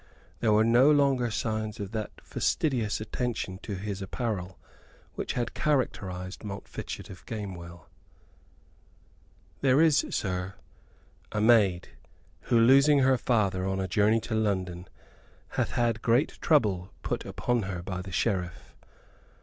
[0.39, 4.57] There were no longer signs of that fastidious attention to his apparel
[5.13, 7.87] which had characterized Montfichet of Gamewell.
[9.61, 10.55] "There is, sir,
[11.31, 11.89] a maid
[12.49, 14.87] who, losing her father on a journey to London,
[15.49, 18.75] hath had great trouble put upon her by the Sheriff.